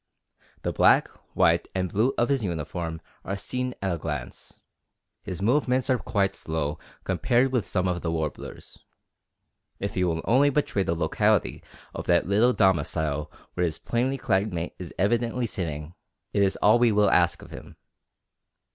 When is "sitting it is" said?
15.45-16.55